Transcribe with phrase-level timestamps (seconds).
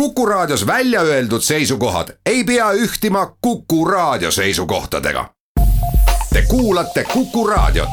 [0.00, 5.30] Kuku Raadios välja öeldud seisukohad ei pea ühtima Kuku Raadio seisukohtadega.
[6.32, 7.88] Te kuulate Kuku Raadiot.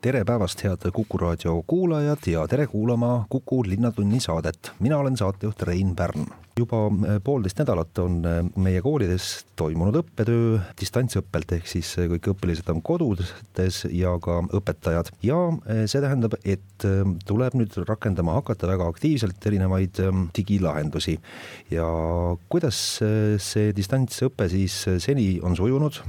[0.00, 4.72] tere päevast, head Kuku raadio kuulajad ja tere kuulama Kuku Linnatunni saadet.
[4.80, 6.26] mina olen saatejuht Rein Pärn
[6.58, 12.30] juba äh, poolteist nädalat on äh, meie koolides toimunud õppetöö distantsõppelt, ehk siis äh, kõik
[12.34, 15.10] õpilased on kodudes ja ka õpetajad.
[15.24, 15.38] Ja
[15.90, 16.84] see tähendab, et
[17.26, 19.98] tuleb nüüd rakendama hakata väga aktiivselt erinevaid
[20.36, 21.18] digilahendusi.
[21.70, 21.86] ja
[22.48, 22.78] kuidas
[23.42, 26.00] see distantsõpe siis seni on sujunud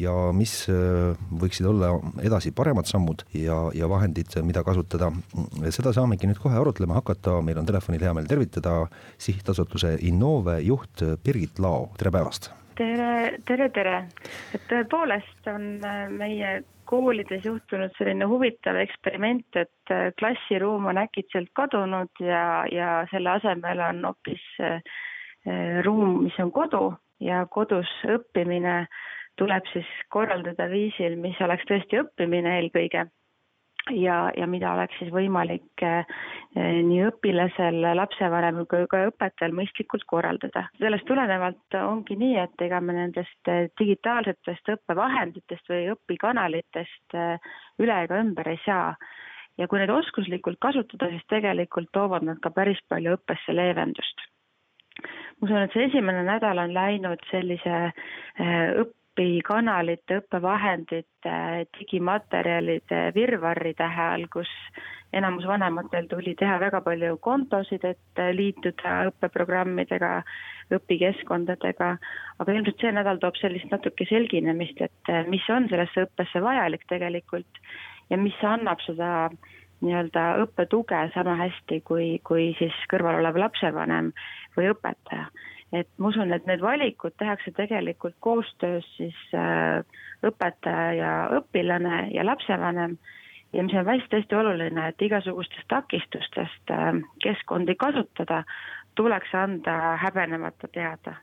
[0.00, 1.92] ja mis võiksid olla
[2.24, 5.10] edasi paremad sammud ja, ja vahendid, mida kasutada,
[5.74, 8.86] seda saamegi nüüd kohe arutlema hakata, meil on telefonil hea meel tervitada
[9.20, 12.50] sihtasutuse Innove juht Birgit Lao, tere päevast!
[12.78, 13.96] tere, tere, tere!
[14.54, 16.54] et tõepoolest on äh, meie
[16.88, 23.82] koolides juhtunud selline huvitav eksperiment, et äh, klassiruum on äkitselt kadunud ja, ja selle asemel
[23.88, 24.80] on hoopis äh,
[25.86, 26.86] ruum, mis on kodu
[27.22, 28.84] ja kodus õppimine
[29.38, 33.08] tuleb siis korraldada viisil, mis oleks tõesti õppimine eelkõige
[33.92, 36.06] ja, ja mida oleks siis võimalik eh,
[36.54, 40.66] nii õpilasel, lapsevanemal kui ka õpetajal mõistlikult korraldada.
[40.78, 48.00] sellest tulenevalt ongi nii, et ega me nendest eh, digitaalsetest õppevahenditest või õpikanalitest eh, üle
[48.06, 48.94] ega ümber ei saa.
[49.58, 54.30] ja kui neid oskuslikult kasutada, siis tegelikult toovad nad ka päris palju õppesse leevendust
[55.38, 57.78] ma usun, et see esimene nädal on läinud sellise
[58.38, 61.34] õpp-, õpikanalite, õppevahendite,
[61.78, 64.50] digimaterjalide virvarri tähe all, kus
[65.14, 70.22] enamus vanematel tuli teha väga palju kontosid, et liituda õppeprogrammidega,
[70.74, 71.90] õpikeskkondadega,
[72.42, 77.62] aga ilmselt see nädal toob sellist natuke selginemist, et mis on sellesse õppesse vajalik tegelikult
[78.10, 79.30] ja mis annab seda
[79.84, 84.10] nii-öelda õppetuge sama hästi kui, kui siis kõrval olev lapsevanem
[84.56, 85.28] või õpetaja
[85.74, 89.82] et ma usun, et need valikud tehakse tegelikult koostöös siis äh,
[90.26, 92.96] õpetaja ja õpilane ja lapsevanem
[93.54, 96.90] ja mis on hästi-hästi oluline, et igasugustest takistustest äh,
[97.22, 98.44] keskkondi kasutada
[98.94, 101.16] tuleks anda häbenemata teada.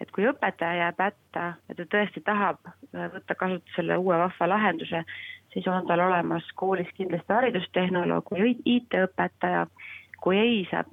[0.00, 5.04] et kui õpetaja jääb hätta ja ta tõesti tahab äh, võtta kasutusele uue vahva lahenduse,
[5.52, 9.66] siis on tal olemas koolis kindlasti haridustehnoloog või IT-õpetaja,
[10.20, 10.92] kui ei, saab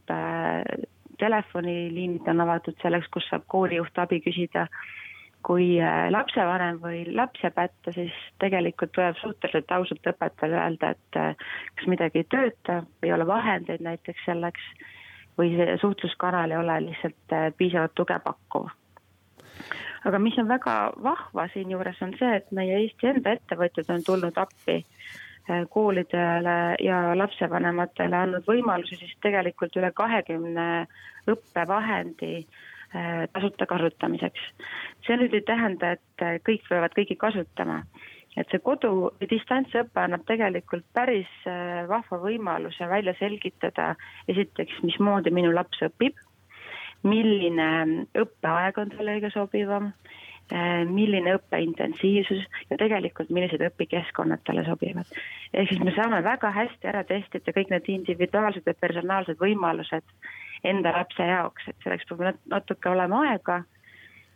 [1.23, 4.67] telefoniliinid on avatud selleks, kus saab koolijuht abi küsida.
[5.43, 11.17] kui äh, lapsevanem või laps jääb hätta, siis tegelikult tuleb suhteliselt ausalt õpetajale öelda, et
[11.19, 14.69] äh, kas midagi ei tööta, ei ole vahendeid näiteks selleks
[15.37, 18.71] või see suhtluskanal ei ole lihtsalt äh, piisavalt tuge pakkuv
[20.07, 24.39] aga mis on väga vahva siinjuures, on see, et meie Eesti enda ettevõtjad on tulnud
[24.39, 24.79] appi
[25.69, 30.67] koolidele ja lapsevanematele andnud võimalusi siis tegelikult üle kahekümne
[31.29, 34.41] õppevahendi äh, tasuta kasutamiseks.
[35.05, 37.81] see nüüd ei tähenda, et äh, kõik peavad kõiki kasutama,
[38.37, 41.29] et see kodu distantsõpe annab tegelikult päris
[41.89, 43.93] vahva võimaluse välja selgitada
[44.27, 46.17] esiteks, mismoodi minu laps õpib,
[47.03, 47.69] milline
[48.17, 49.91] õppeaeg on talle kõige sobivam
[50.51, 55.07] Äh, milline õppeintensiivsus ja tegelikult millised õpikeskkonnad talle sobivad.
[55.53, 60.03] ehk siis me saame väga hästi ära testida kõik need individuaalsed ja personaalsed võimalused
[60.67, 63.61] enda lapse jaoks, et selleks peab natuke olema aega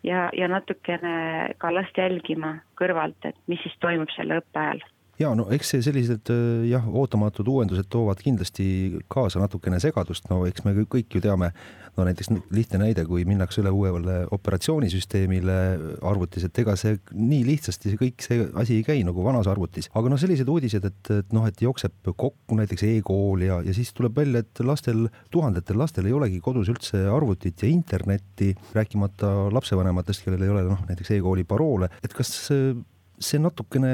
[0.04, 4.86] ja, ja natukene ka last jälgima kõrvalt, et mis siis toimub selle õppe ajal
[5.20, 8.68] ja no eks see sellised äh, jah, ootamatud uuendused toovad kindlasti
[9.12, 11.52] kaasa natukene segadust, no eks me kõik ju teame,
[11.98, 15.58] no näiteks lihtne näide, kui minnakse üle uuele operatsioonisüsteemile
[16.06, 19.90] arvutis, et ega see nii lihtsasti see kõik see asi ei käi nagu vanas arvutis,
[19.98, 23.94] aga noh, sellised uudised, et, et noh, et jookseb kokku näiteks e-kool ja, ja siis
[23.98, 30.26] tuleb välja, et lastel, tuhandetel lastel ei olegi kodus üldse arvutit ja internetti, rääkimata lapsevanematest,
[30.26, 33.94] kellel ei ole noh, näiteks e-kooli paroole, et kas see natukene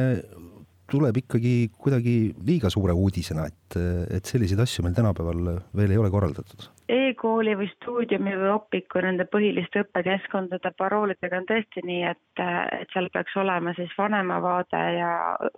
[0.91, 2.15] tuleb ikkagi kuidagi
[2.45, 3.77] liiga suure uudisena, et,
[4.18, 6.68] et selliseid asju meil tänapäeval veel ei ole korraldatud?
[6.91, 12.44] E-kooli või stuudiumi või Opiku nende põhiliste õppekeskkondade paroolidega on tõesti nii, et,
[12.81, 15.13] et seal peaks olema siis vanema vaade ja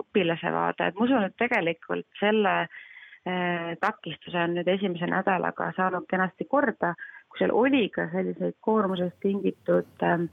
[0.06, 6.08] õpilase vaade, et ma usun, et tegelikult selle eh, takistuse on nüüd esimese nädalaga saanud
[6.10, 6.94] kenasti korda,
[7.30, 10.28] kui seal oli ka selliseid koormusest tingitud äh,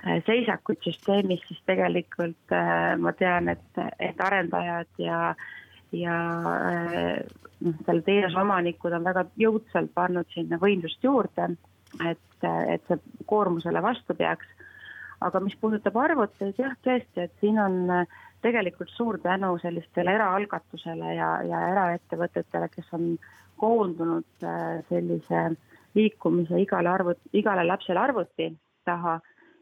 [0.00, 5.18] Äh, seisakuid süsteemis, siis tegelikult äh, ma tean, et, et arendajad ja,
[5.92, 6.14] ja
[6.56, 7.18] äh,
[7.60, 11.50] noh, selle teenuse omanikud on väga jõudsalt pannud sinna võimsust juurde,
[12.08, 12.96] et, et see
[13.28, 14.48] koormusele vastu peaks.
[15.20, 18.06] aga mis puudutab arvuteid, jah, tõesti, et siin on
[18.40, 23.18] tegelikult suur tänu sellistele eraalgatusele ja, ja eraettevõtetele, kes on
[23.60, 24.48] koondunud
[24.88, 25.42] sellise
[25.92, 28.48] liikumise igale arvut-, igale lapsele arvuti
[28.88, 29.18] taha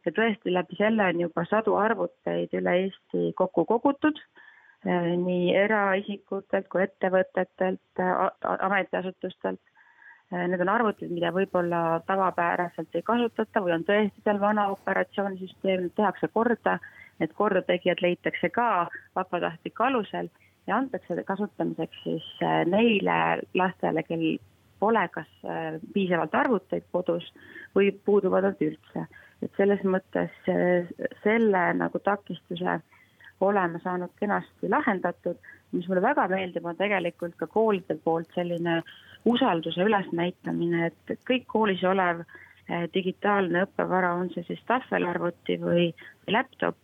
[0.06, 4.20] ja tõesti läbi selle on juba sadu arvuteid üle Eesti kokku kogutud
[4.86, 8.02] Eh, nii eraisikutelt kui ettevõtetelt,
[8.46, 9.58] ametiasutustelt.
[10.30, 15.88] Eh, need on arvutid, mida võib-olla tavapäraselt ei kasutata või on tõesti seal vana operatsioonisüsteem,
[15.98, 16.76] tehakse korda,
[17.18, 18.86] need kordategijad leitakse ka
[19.18, 20.30] vabatahtliku alusel
[20.70, 23.18] ja antakse kasutamiseks siis eh, neile
[23.58, 24.28] lastele, kel
[24.78, 25.30] pole kas
[25.90, 27.24] piisavalt arvuteid kodus
[27.74, 29.08] või puuduvad nad üldse.
[29.42, 30.32] Et selles mõttes
[31.22, 32.80] selle nagu takistuse
[33.40, 35.36] oleme saanud kenasti lahendatud.
[35.72, 38.82] mis mulle väga meeldib, on tegelikult ka koolide poolt selline
[39.28, 45.90] usalduse ülesnäitamine, et kõik koolis olev eh, digitaalne õppevara, on see siis tahvelarvuti või
[46.32, 46.78] laptop,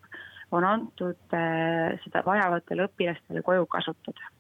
[0.53, 4.33] on antud eh, seda vajavatele õpilastele koju kasutada.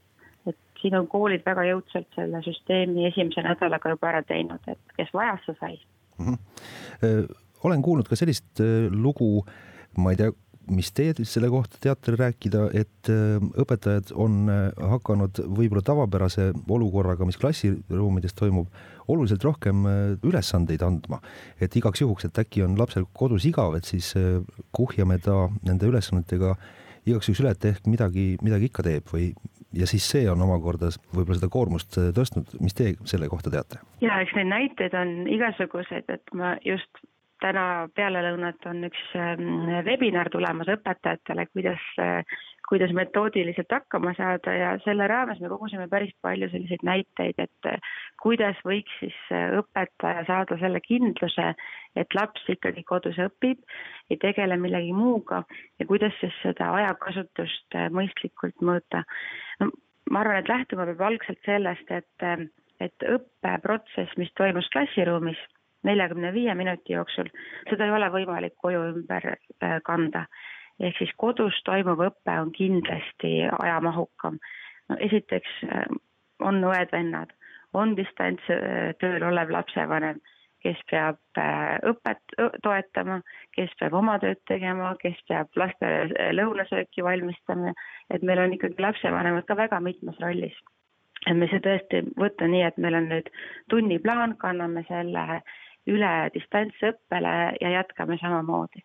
[0.46, 5.14] et siin on koolid väga jõudsalt selle süsteemi esimese nädalaga juba ära teinud, et kes
[5.14, 5.80] vajas, see sai
[6.18, 6.36] mm.
[7.00, 7.43] -hmm.
[7.64, 8.60] Olen kuulnud ka sellist
[8.92, 9.44] lugu,
[9.96, 10.32] ma ei tea,
[10.72, 17.26] mis teie selle kohta teate rääkida, et äh, õpetajad on äh, hakanud võib-olla tavapärase olukorraga,
[17.28, 18.70] mis klassiruumides toimub,
[19.08, 21.20] oluliselt rohkem äh, ülesandeid andma.
[21.60, 24.14] et igaks juhuks, et äkki on lapsel kodus igav, et siis
[24.72, 26.54] kuhjame ta nende ülesannetega
[27.04, 29.32] igaks juhuks üle, et ehk midagi, midagi ikka teeb või
[29.74, 33.82] ja siis see on omakorda võib-olla seda koormust tõstnud, mis teie selle kohta teate?
[34.04, 37.04] ja eks neid näiteid on igasuguseid, et ma just
[37.42, 42.36] täna pealelõunat on üks ähm, webinar tulemas õpetajatele, kuidas, äh,
[42.68, 47.94] kuidas metoodiliselt hakkama saada ja selle raames me kogusime päris palju selliseid näiteid, et äh,
[48.22, 51.52] kuidas võiks siis äh, õpetaja saada selle kindluse,
[51.96, 53.62] et laps ikkagi kodus õpib,
[54.10, 55.44] ei tegele millegi muuga
[55.78, 59.04] ja kuidas siis seda ajakasutust mõistlikult mõõta.
[59.60, 59.70] no
[60.10, 62.48] ma arvan, et lähtuma peab algselt sellest, et,
[62.84, 65.40] et õppeprotsess, mis toimus klassiruumis
[65.84, 67.30] neljakümne viie minuti jooksul,
[67.70, 70.26] seda ei ole võimalik koju ümber äh, kanda.
[70.80, 74.38] ehk siis kodus toimuv õpe on kindlasti ajamahukam.
[74.88, 75.88] no esiteks äh,
[76.40, 77.32] on õed-vennad,
[77.72, 80.20] on distantstööl olev lapsevanem,
[80.64, 83.20] kes peab äh, õpet toetama,
[83.54, 87.74] kes peab oma tööd tegema, kes peab lastele lõunasööki valmistama,
[88.10, 90.56] et meil on ikkagi lapsevanemad ka väga mitmes rollis
[91.26, 93.30] et me saa tõesti võtta nii, et meil on nüüd
[93.72, 95.40] tunniplaan, kanname selle
[95.90, 98.82] üle distantsõppele ja jätkame samamoodi.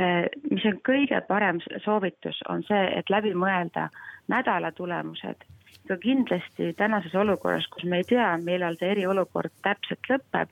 [0.00, 3.88] Äh, mis on kõige parem soovitus, on see, et läbi mõelda
[4.28, 5.44] nädala tulemused.
[5.88, 10.48] ka kindlasti tänases olukorras, kus me ei tea, millal see eriolukord täpselt lõpeb,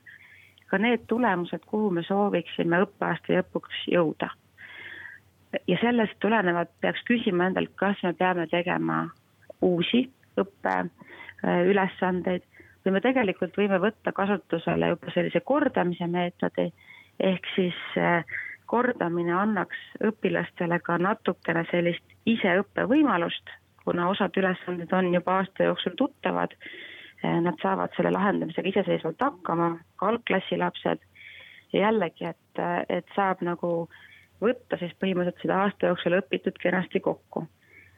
[0.67, 4.29] ka need tulemused, kuhu me sooviksime õppeaasta lõpuks jõuda.
[5.67, 9.09] ja sellest tulenevalt peaks küsima endalt, kas me peame tegema
[9.61, 10.11] uusi
[10.41, 12.43] õppeülesandeid
[12.85, 16.69] või me tegelikult võime võtta kasutusele juba sellise kordamise meetodi,
[17.19, 18.25] ehk siis äh,
[18.69, 23.49] kordamine annaks õpilastele ka natukene sellist iseõppe võimalust,
[23.85, 26.53] kuna osad ülesanded on juba aasta jooksul tuttavad,
[27.23, 31.01] äh, nad saavad selle lahendamisega iseseisvalt hakkama, ka algklassi lapsed,
[31.73, 33.89] jällegi, et, äh, et saab nagu
[34.43, 37.47] võtta siis põhimõtteliselt seda aasta jooksul õpitud kenasti kokku.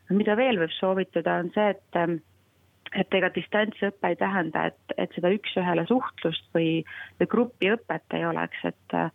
[0.09, 1.95] mida veel võib soovitada, on see, et
[2.95, 6.83] et ega distantsõpe ei tähenda, et, et seda üks-ühele suhtlust või,
[7.19, 9.09] või grupiõpet ei oleks, et äh,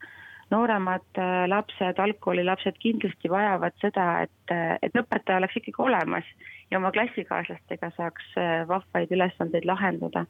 [0.52, 6.28] nooremad äh, lapsed, algkoolilapsed kindlasti vajavad seda, et, äh, et õpetaja oleks ikkagi olemas
[6.70, 8.36] ja oma klassikaaslastega saaks
[8.68, 10.26] vahvaid ülesandeid lahendada.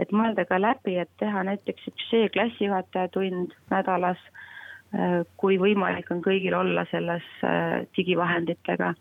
[0.00, 4.20] et mõelda ka läbi, et teha näiteks üks see klassijuhataja tund nädalas,
[5.36, 7.26] kui võimalik on kõigil olla selles
[7.98, 8.94] digivahenditega,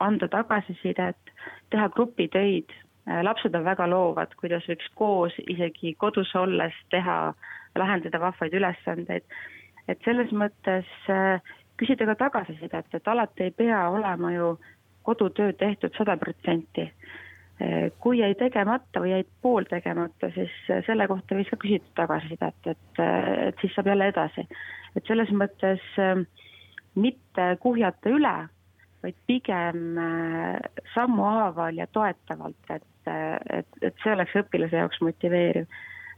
[0.00, 1.29] anda tagasisidet
[1.70, 2.72] teha grupitöid,
[3.08, 7.32] äh, lapsed on väga loovad, kuidas võiks koos isegi kodus olles teha,
[7.78, 9.24] lahendada vahvaid ülesandeid.
[9.88, 11.40] et selles mõttes äh,
[11.80, 14.58] küsida ka tagasisidet, et alati ei pea olema ju
[15.02, 16.84] kodutöö tehtud sada protsenti.
[17.62, 20.52] Äh, kui jäi tegemata või jäid pool tegemata, siis
[20.86, 23.02] selle kohta võiks ka küsida tagasisidet, et,
[23.48, 24.46] et siis saab jälle edasi.
[24.96, 25.82] et selles mõttes
[26.94, 28.36] mitte kuhjata üle
[29.02, 30.58] vaid pigem äh,
[30.94, 35.66] sammuhaaval ja toetavalt, et, äh, et, et see oleks õpilase jaoks motiveeriv.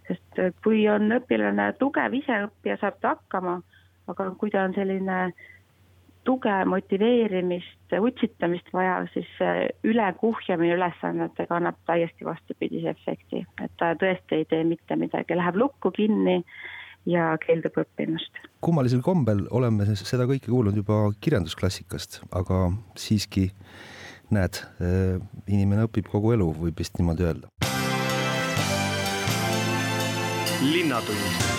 [0.08, 3.60] sest äh, kui on õpilane tugev iseõppija, saab ta hakkama,
[4.10, 5.32] aga kui ta on selline
[6.26, 9.30] tuge, motiveerimist, utsitamist vaja, siis
[9.84, 15.90] ülekuhjamine ülesannetega annab täiesti vastupidise efekti, et ta tõesti ei tee mitte midagi, läheb lukku
[15.90, 16.44] kinni
[17.06, 18.42] ja keeldub õppimast.
[18.60, 23.50] kummalisel kombel oleme seda kõike kuulnud juba kirjandusklassikast, aga siiski
[24.32, 24.62] näed,
[25.46, 27.48] inimene õpib kogu elu, võib vist niimoodi öelda.
[30.62, 31.52] linnatund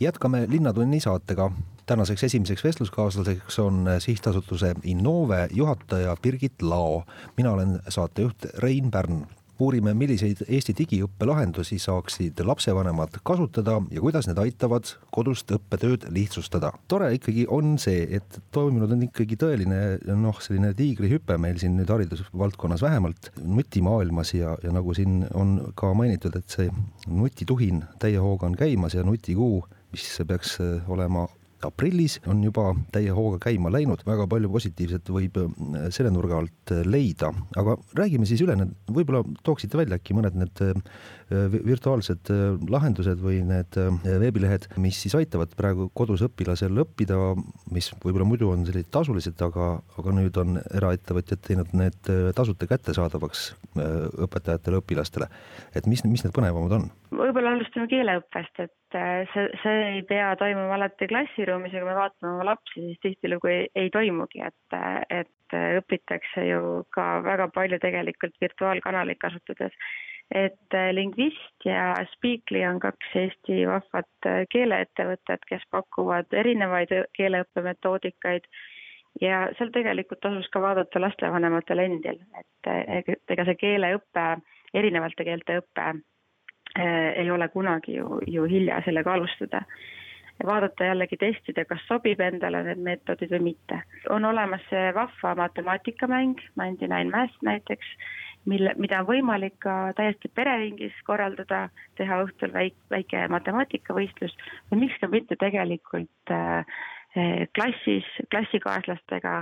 [0.00, 1.50] jätkame Linnatunni saatega.
[1.86, 7.04] tänaseks esimeseks vestluskaaslaseks on sihtasutuse Innove juhataja Birgit Lao.
[7.36, 9.26] mina olen saatejuht Rein Pärn
[9.64, 16.72] uurime, milliseid Eesti digiõppe lahendusi saaksid lapsevanemad kasutada ja kuidas need aitavad kodust õppetööd lihtsustada.
[16.88, 19.80] tore ikkagi on see, et toimunud on ikkagi tõeline
[20.20, 25.92] noh, selline tiigrihüpe meil siin nüüd haridusvaldkonnas vähemalt nutimaailmas ja, ja nagu siin on ka
[25.94, 26.70] mainitud, et see
[27.08, 31.26] nutituhin täie hooga on käimas ja nutikuu mis peaks äh, olema
[31.66, 36.74] aprillis, on juba täie hooga käima läinud, väga palju positiivset võib äh, selle nurga alt
[36.74, 40.62] äh, leida, aga räägime siis üle need, võib-olla tooksite välja äkki mõned need
[41.30, 42.26] virtuaalsed
[42.72, 47.18] lahendused või need veebilehed, mis siis aitavad praegu kodus õpilasel õppida,
[47.70, 49.68] mis võib-olla muidu on sellised tasulised, aga,
[50.00, 53.44] aga nüüd on eraettevõtjad teinud need tasuta kättesaadavaks
[54.26, 55.30] õpetajatele, õpilastele.
[55.74, 56.90] et mis, mis need põnevamad on?
[57.10, 62.32] Võib-olla alustame keeleõppest, et äh, see, see ei pea toimuma alati klassiruumis kui me vaatame
[62.34, 64.78] oma lapsi, siis tihtilugu ei, ei toimugi, et,
[65.10, 69.74] et õpitakse ju ka väga palju tegelikult virtuaalkanaleid kasutades.
[70.30, 78.46] et äh, Lingvist ja Speakly on kaks Eesti vahvat äh, keeleettevõtet, kes pakuvad erinevaid keeleõppemetoodikaid
[79.20, 82.70] ja seal tegelikult tasus ka vaadata lastevanematel endil, et
[83.28, 84.28] ega see keeleõpe,
[84.74, 85.98] erinevate keelte õpe Äh,
[86.78, 89.62] ei ole kunagi ju, ju hilja sellega alustada.
[90.46, 93.82] vaadata jällegi, testida, kas sobib endale need meetodid või mitte.
[94.08, 97.86] on olemas see vahva matemaatikamäng, Ninety Nine Math näiteks,
[98.44, 104.36] mille, mida on võimalik ka täiesti pereringis korraldada, teha õhtul väik-, väike matemaatikavõistlus
[104.70, 106.64] või miks ka mitte tegelikult äh, Eh,
[107.56, 109.32] klassis klassikaaslastega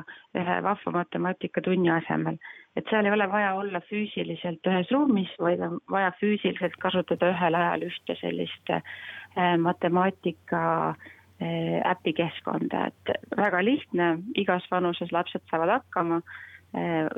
[0.40, 2.38] ühe vahva matemaatika-tunni asemel.
[2.76, 7.54] et seal ei ole vaja olla füüsiliselt ühes ruumis, vaid on vaja füüsiliselt kasutada ühel
[7.54, 10.94] ajal ühte sellist eh, matemaatika
[11.40, 16.22] eh, äpikeskkonda, et väga lihtne, igas vanuses lapsed saavad hakkama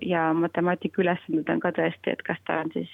[0.07, 2.93] ja matemaatika ülesanded on ka tõesti, et kas ta on siis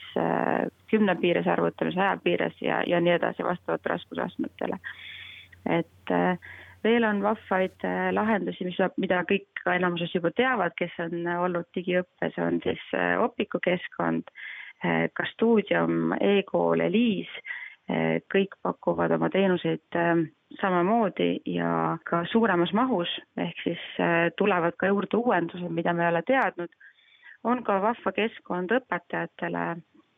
[0.89, 4.79] kümne piires arvutamise, saja piires ja, ja nii edasi, vastavalt raskusastmetele.
[5.69, 6.39] et äh,
[6.87, 11.69] veel on vahvaid äh, lahendusi, mis, mida kõik ka enamuses juba teavad, kes on olnud
[11.77, 14.31] digiõppes, on siis äh, Opiku keskkond,
[14.85, 17.31] äh, ka Stuudium e, e-kool, Eliis,
[18.35, 19.95] kõik pakuvad oma teenuseid
[20.59, 21.69] samamoodi ja
[22.03, 23.85] ka suuremas mahus, ehk siis
[24.35, 26.75] tulevad ka juurde uuendused, mida me ei ole teadnud.
[27.47, 29.63] on ka vahva keskkond õpetajatele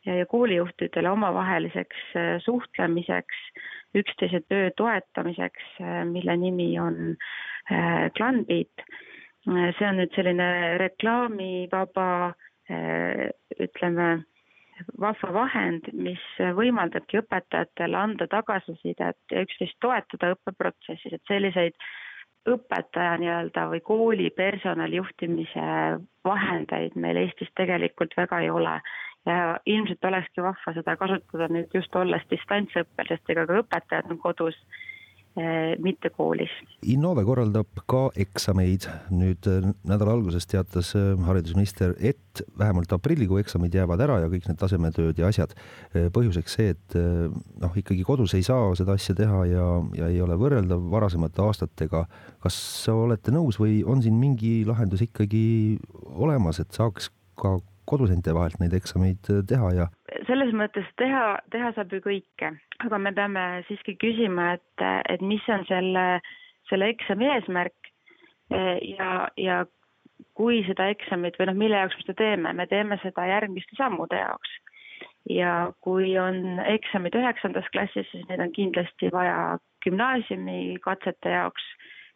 [0.07, 3.37] ja, ja koolijuhtidele omavaheliseks suhtlemiseks
[3.95, 7.15] üksteise töö toetamiseks, äh, mille nimi on
[7.71, 8.85] äh, Klanbeat.
[9.47, 10.49] Äh, see on nüüd selline
[10.81, 12.09] reklaamivaba,
[13.59, 14.07] ütleme,
[15.01, 21.73] vahva vahend, mis võimaldabki õpetajatel anda tagasisidet ja üksteist toetada õppeprotsessis, et selliseid
[22.49, 25.65] õpetaja nii-öelda või kooli personali juhtimise
[26.25, 28.77] vahendeid meil Eestis tegelikult väga ei ole
[29.27, 34.19] ja ilmselt olekski vahva seda kasutada nüüd just olles distantsõppel, sest ega ka õpetajad on
[34.21, 34.55] kodus
[35.35, 36.53] eh, mitte koolis.
[36.87, 38.87] Innove korraldab ka eksameid.
[39.11, 44.47] nüüd eh, nädala alguses teatas eh, haridusminister, et vähemalt aprillikuu eksamid jäävad ära ja kõik
[44.47, 45.55] need tasemetööd ja asjad.
[46.15, 49.65] põhjuseks see, et noh, ikkagi kodus ei saa seda asja teha ja,
[49.99, 52.05] ja ei ole võrreldav varasemate aastatega.
[52.39, 52.55] kas
[52.87, 55.77] olete nõus või on siin mingi lahendus ikkagi
[56.15, 57.57] olemas, et saaks ka
[57.89, 59.87] koduseinte vahelt neid eksameid äh, teha ja?
[60.29, 62.53] selles mõttes teha, teha saab ju kõike,
[62.85, 66.05] aga me peame siiski küsima, et, et mis on selle,
[66.69, 67.91] selle eksami eesmärk
[68.53, 69.59] äh, ja, ja
[70.37, 74.19] kui seda eksamit või noh, mille jaoks me seda teeme, me teeme seda järgmiste sammude
[74.19, 74.57] jaoks.
[75.29, 81.65] ja kui on eksamid üheksandas klassis, siis neid on kindlasti vaja gümnaasiumi katsete jaoks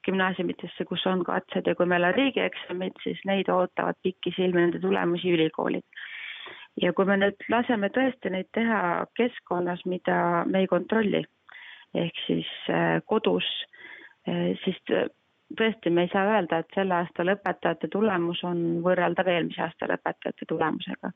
[0.05, 5.31] gümnaasiumitesse, kus on katsed ja kui meil on riigieksamid, siis neid ootavad pikisilmi nende tulemusi
[5.35, 5.85] ülikoolid.
[6.81, 10.17] ja kui me nüüd laseme tõesti neid teha keskkonnas, mida
[10.49, 11.21] me ei kontrolli,
[11.93, 13.45] ehk siis äh, kodus,
[14.27, 19.61] äh, siis tõesti, me ei saa öelda, et selle aasta lõpetajate tulemus on võrreldav eelmise
[19.67, 21.13] aasta lõpetajate tulemusega.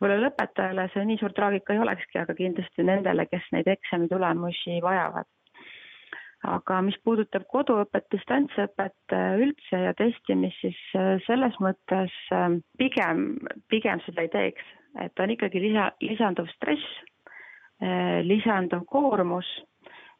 [0.00, 4.80] võib-olla lõpetajale see nii suur traagika ei olekski, aga kindlasti nendele, kes neid eksami tulemusi
[4.82, 5.28] vajavad
[6.44, 13.38] aga mis puudutab koduõpet, distantsõpet äh, üldse ja testimist, siis äh, selles mõttes äh, pigem,
[13.72, 14.68] pigem seda ei teeks,
[15.02, 17.04] et on ikkagi lisa, lisanduv stress
[18.24, 19.44] lisanduv koormus,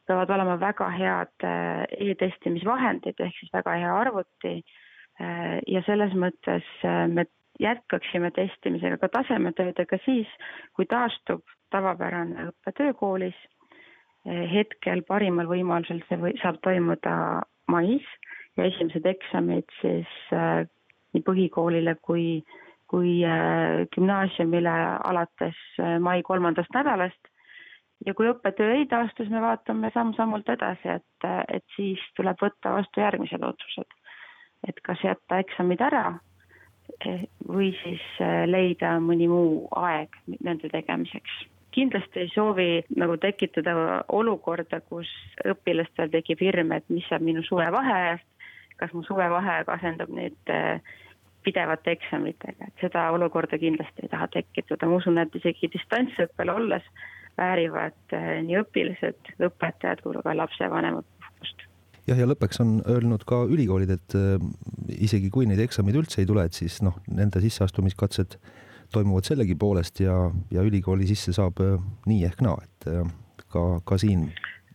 [0.05, 1.45] peavad olema väga head
[1.97, 4.51] e-testimisvahendid ehk siis väga hea arvuti.
[5.65, 6.69] Ja selles mõttes
[7.09, 7.25] me
[7.57, 10.29] jätkaksime testimisega ka tasemetöödega siis,
[10.77, 11.41] kui taastub
[11.73, 13.41] tavapärane õppetöö koolis.
[14.27, 17.13] Hetkel parimal võimalusel see või, saab toimuda
[17.71, 18.03] mais
[18.57, 20.65] ja esimesed eksamid siis äh,
[21.15, 22.43] nii põhikoolile kui,
[22.89, 24.75] kui äh, gümnaasiumile
[25.07, 27.33] alates äh, mai kolmandast nädalast.
[28.05, 32.75] ja kui õppetöö ei taastu, siis me vaatame samm-sammult edasi, et, et siis tuleb võtta
[32.75, 33.89] vastu järgmised otsused.
[34.67, 36.19] et kas jätta eksamid ära
[37.47, 38.03] või siis
[38.49, 41.33] leida mõni muu aeg nende tegemiseks.
[41.77, 43.73] Kindlasti ei soovi nagu tekitada
[44.13, 45.09] olukorda, kus
[45.45, 48.25] õpilastel tekib hirm, et mis saab minu suvevaheajast,
[48.81, 50.81] kas mu suvevaheaeg asendub nüüd äh,
[51.45, 56.85] pidevate eksamitega, et seda olukorda kindlasti ei taha tekitada, ma usun, et isegi distantsõppel olles
[57.37, 61.65] väärivad äh, nii õpilased, õpetajad kui ka lapsevanemad puhkust.
[62.07, 64.37] Jah, ja lõppeks on öelnud ka ülikoolid, et äh,
[64.97, 68.39] isegi kui neid eksameid üldse ei tule, et siis noh, nende sisseastumiskatsed
[68.93, 70.15] toimuvad sellegipoolest ja,
[70.51, 71.75] ja ülikooli sisse saab äh,
[72.05, 73.11] nii ehk naa, et äh,
[73.47, 74.29] ka, ka siin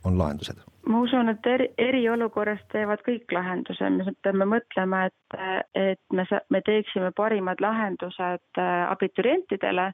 [0.04, 0.60] on lahendused.
[0.90, 5.36] Ma usun, et eri, eriolukorras teevad kõik lahenduse, me peame mõtlema, et,
[5.78, 9.92] et me, me teeksime parimad lahendused abiturientidele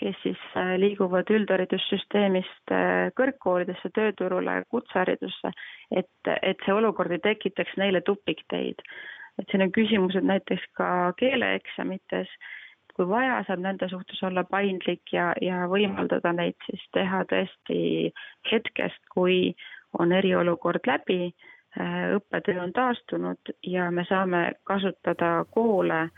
[0.00, 5.52] kes siis äh, liiguvad üldharidussüsteemist äh, kõrgkoolidesse, tööturule, kutseharidusse,
[5.90, 8.82] et, et see olukord ei tekitaks neile tupikteid.
[9.36, 12.30] et siin on küsimused näiteks ka keeleeksamites,
[12.96, 18.12] kui vaja, saab nende suhtes olla paindlik ja, ja võimaldada neid siis teha tõesti
[18.50, 19.52] hetkest, kui
[19.98, 21.34] on eriolukord läbi,
[21.80, 26.08] äh, õppetöö on taastunud ja me saame kasutada koole,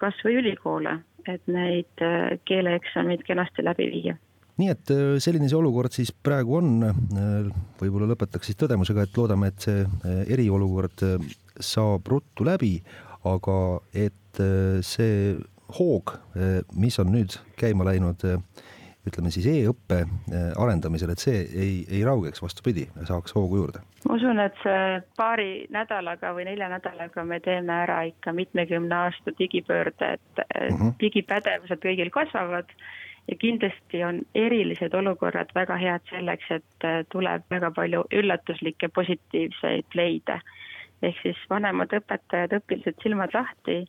[0.00, 0.96] kas või ülikoole
[1.28, 4.16] et neid äh, keeleeksameid kenasti läbi viia
[4.60, 6.72] nii et äh, selline see olukord siis praegu on.
[6.84, 7.46] Äh,
[7.80, 9.86] võib-olla lõpetaks siis tõdemusega, et loodame, et see
[10.34, 11.04] eriolukord
[11.60, 12.74] saab ruttu läbi,
[13.28, 13.56] aga
[13.96, 14.40] et
[14.86, 15.32] see
[15.78, 16.12] hoog,
[16.74, 18.24] mis on nüüd käima läinud
[19.08, 23.82] ütleme siis e-õppe äh, arendamisel, et see ei, ei raugeks, vastupidi, saaks hoogu juurde?
[24.08, 29.32] ma usun, et see paari nädalaga või nelja nädalaga me teeme ära ikka mitmekümne aasta
[29.38, 30.94] digipöörde, et mm -hmm.
[31.00, 32.72] digipädevused kõigil kasvavad
[33.28, 40.40] ja kindlasti on erilised olukorrad väga head selleks, et tuleb väga palju üllatuslikke positiivseid leide.
[41.02, 43.86] ehk siis vanemad õpetajad, õpilased silmad lahti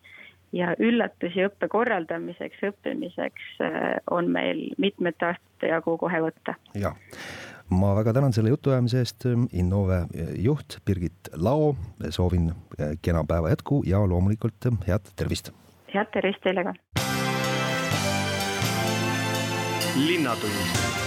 [0.55, 6.55] ja üllatusi õppe korraldamiseks, õppimiseks äh, on meil mitmete aastate jagu kohe võtta.
[6.75, 6.97] jah,
[7.71, 10.03] ma väga tänan selle jutuajamise eest, Innove
[10.39, 11.75] juht Birgit Lao,
[12.09, 15.53] soovin äh, kena päeva jätku ja loomulikult äh, head tervist!
[15.93, 16.75] head tervist teile ka!
[19.95, 21.00] linnatund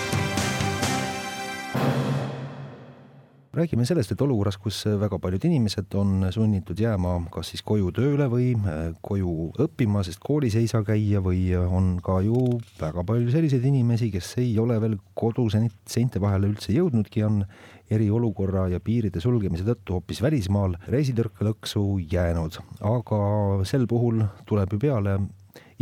[3.54, 8.26] räägime sellest, et olukorras, kus väga paljud inimesed on sunnitud jääma kas siis koju tööle
[8.32, 13.30] või äh, koju õppima, sest koolis ei saa käia või on ka ju väga palju
[13.34, 17.44] selliseid inimesi, kes ei ole veel kodu seinte vahele üldse jõudnudki, on
[17.92, 23.22] eriolukorra ja piiride sulgemise tõttu hoopis välismaal reisitõrkelõksu jäänud, aga
[23.68, 25.18] sel puhul tuleb ju peale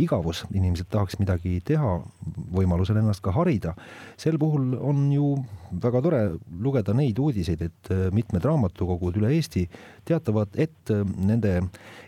[0.01, 1.99] igavus, inimesed tahaks midagi teha,
[2.53, 3.75] võimalusel ennast ka harida.
[4.17, 5.35] sel puhul on ju
[5.81, 6.21] väga tore
[6.61, 9.65] lugeda neid uudiseid, et äh, mitmed raamatukogud üle Eesti
[10.07, 11.55] teatavad, et äh, nende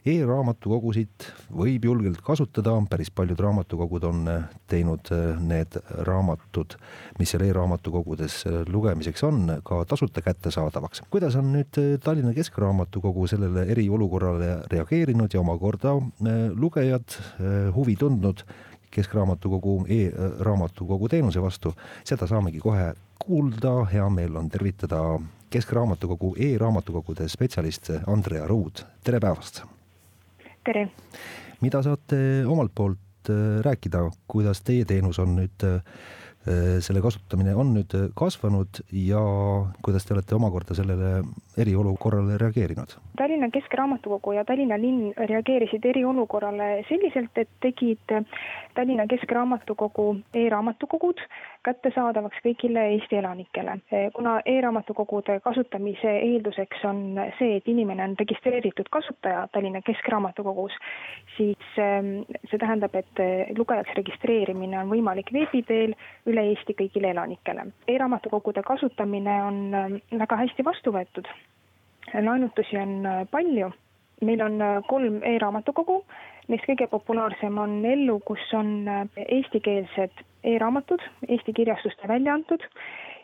[0.06, 5.10] e-raamatukogusid võib julgelt kasutada, päris paljud raamatukogud on äh, teinud
[5.46, 6.78] need raamatud,
[7.20, 11.04] mis seal e-raamatukogudes lugemiseks on, ka tasuta kättesaadavaks.
[11.10, 15.96] kuidas on nüüd Tallinna Keskraamatukogu sellele eriolukorrale reageerinud ja omakorda
[16.56, 17.18] lugejad
[17.76, 18.44] huvi tundnud
[18.96, 21.74] Keskraamatukogu e-raamatukogu teenuse vastu,
[22.08, 25.02] seda saamegi kohe kuulda, hea meel on tervitada
[25.52, 29.64] Keskraamatukogu e-raamatukogude spetsialist Andrea Ruud, tere päevast!
[30.64, 30.88] tere!
[31.62, 35.82] mida saate omalt poolt äh, rääkida, kuidas teie teenus on nüüd äh,
[36.46, 39.22] selle kasutamine on nüüd kasvanud ja
[39.86, 41.24] kuidas te olete omakorda sellele
[41.58, 42.96] eriolukorrale reageerinud?
[43.18, 48.14] Tallinna Keskraamatukogu ja Tallinna linn reageerisid eriolukorrale selliselt, et tegid
[48.76, 51.24] Tallinna Keskraamatukogu e-raamatukogud
[51.66, 53.80] kättesaadavaks kõigile Eesti elanikele.
[54.14, 57.00] kuna e-raamatukogude kasutamise eelduseks on
[57.40, 60.78] see, et inimene on registreeritud kasutaja Tallinna Keskraamatukogus,
[61.38, 62.12] siis ähm,
[62.50, 63.24] see tähendab, et
[63.58, 65.96] lugejaks registreerimine on võimalik veebi teel
[66.36, 71.28] üle Eesti kõigile elanikele e-raamatukogude kasutamine on ähm, väga hästi vastu võetud.
[72.14, 73.72] laenutusi on äh, palju
[74.22, 76.04] meil on äh, kolm e-raamatukogu,
[76.46, 78.86] Neist kõige populaarsem on Ellu, kus on
[79.18, 82.62] eestikeelsed e-raamatud, Eesti kirjastuste välja antud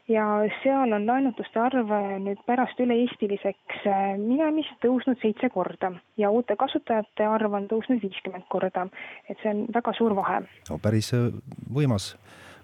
[0.10, 0.24] ja
[0.63, 1.91] seal on laenutuste arv
[2.26, 3.86] nüüd pärast üle-eestiliseks
[4.24, 8.88] minemist tõusnud seitse korda ja uute kasutajate arv on tõusnud viiskümmend korda.
[9.30, 10.41] et see on väga suur vahe.
[10.69, 11.13] no päris
[11.69, 12.15] võimas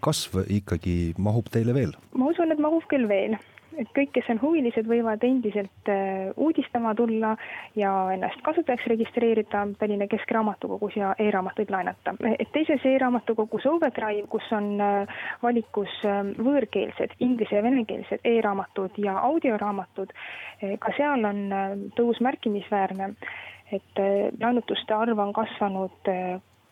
[0.04, 1.94] kasv ikkagi mahub teile veel?
[2.14, 3.38] ma usun, et mahub küll veel
[3.78, 7.34] et kõik, kes on huvilised, võivad endiselt äh, uudistama tulla
[7.78, 12.16] ja ennast kasutajaks registreerida Tallinna Keskraamatukogus ja e-raamatuid laenata.
[12.54, 20.14] teises e-raamatukogus Overdrive, kus on äh, valikus äh, võõrkeelsed, inglise ja venekeelsed e-raamatud ja audioraamatud,
[20.82, 21.40] ka seal on
[21.96, 23.12] tõus märkimisväärne,
[23.76, 24.00] et
[24.42, 26.10] laenutuste arv on kasvanud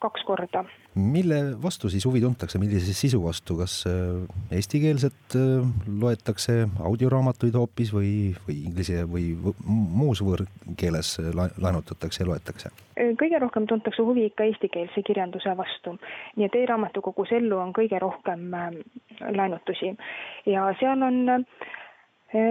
[0.05, 0.63] kaks korda.
[0.95, 5.67] mille vastu siis huvi tuntakse, millise sisu vastu, kas äh, eestikeelset äh,
[6.01, 6.57] loetakse
[6.89, 8.11] audioraamatuid hoopis või,
[8.47, 9.33] või inglise või
[9.65, 12.71] muus võõrkeeles laenutatakse ja loetakse?
[13.19, 15.97] kõige rohkem tuntakse huvi ikka eestikeelse kirjanduse vastu,
[16.39, 18.69] nii et e-raamatukogus ellu on kõige rohkem äh,
[19.35, 19.95] laenutusi
[20.51, 21.43] ja seal on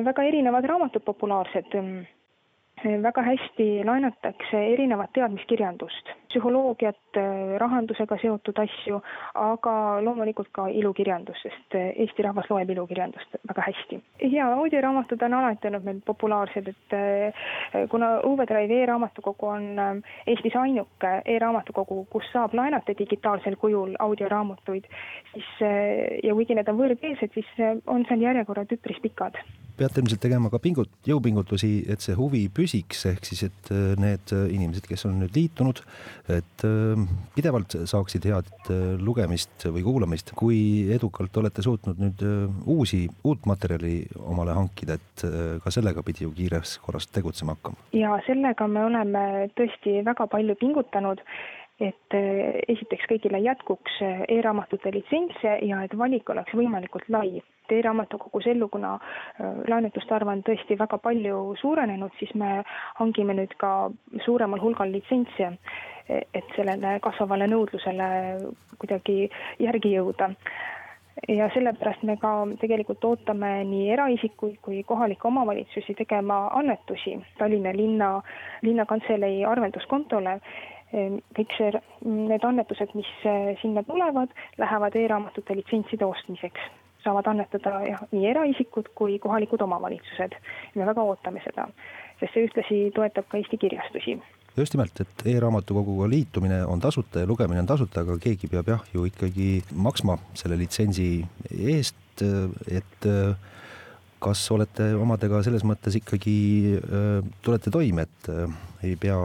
[0.04, 1.74] väga erinevad raamatud populaarsed
[2.84, 7.18] väga hästi laenatakse erinevat teadmiskirjandust, psühholoogiat,
[7.60, 9.00] rahandusega seotud asju,
[9.38, 14.00] aga loomulikult ka ilukirjandust, sest Eesti rahvas loeb ilukirjandust väga hästi.
[14.30, 20.56] ja audioraamatud on alati olnud meil populaarsed, et eh, kuna Overdrive e-raamatukogu on eh, Eestis
[20.56, 24.88] ainuke e-raamatukogu, kus saab laenata digitaalsel kujul audioraamatuid,
[25.32, 29.38] siis eh, ja kuigi need on võõrkeelsed, siis on seal järjekorrad üpris pikad
[29.78, 34.34] peate ilmselt tegema ka pingut-, jõupingutusi, et see huvi püsiks, ehk siis, et äh, need
[34.34, 35.82] äh, inimesed, kes on nüüd liitunud,
[36.32, 38.70] et äh, pidevalt saaksid head
[39.04, 40.32] lugemist või kuulamist.
[40.34, 42.22] kui edukalt olete suutnud nüüd
[42.70, 45.24] uusi, uut materjali omale hankida, et
[45.62, 47.76] ka sellega pidi ju kiires korras tegutsema hakkama?
[47.96, 49.24] ja sellega me oleme
[49.58, 51.22] tõesti väga palju pingutanud
[51.80, 52.14] et
[52.68, 53.96] esiteks kõigile jätkuks
[54.28, 60.44] e-raamatute litsentse ja et valik oleks võimalikult lai e-raamatukogus ellu, kuna äh, laenutuste arv on
[60.46, 62.62] tõesti väga palju suurenenud, siis me
[63.00, 63.90] hangime nüüd ka
[64.24, 65.54] suuremal hulgal litsentse,
[66.06, 68.06] et sellele kasvavale nõudlusele
[68.76, 69.30] kuidagi
[69.64, 70.34] järgi jõuda
[71.28, 78.10] ja sellepärast me ka tegelikult ootame nii eraisikuid kui kohalikke omavalitsusi tegema annetusi Tallinna linna,
[78.62, 80.40] linnakantselei arvelduskontole.
[80.92, 83.10] Kõik see, need annetused, mis
[83.62, 86.70] sinna tulevad, lähevad e-raamatute litsentside ostmiseks
[87.04, 90.36] saavad annetada jah, nii eraisikud kui kohalikud omavalitsused.
[90.74, 91.66] me väga ootame seda,
[92.20, 94.16] sest see ühtlasi toetab ka Eesti kirjastusi
[94.56, 98.84] just nimelt, et e-raamatukoguga liitumine on tasuta ja lugemine on tasuta, aga keegi peab jah,
[98.94, 101.08] ju ikkagi maksma selle litsentsi
[101.74, 102.22] eest,
[102.70, 103.08] et
[104.22, 106.36] kas olete omadega selles mõttes ikkagi,
[107.42, 108.30] tulete toime, et
[108.86, 109.18] ei pea